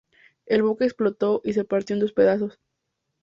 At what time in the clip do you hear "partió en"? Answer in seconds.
1.63-1.99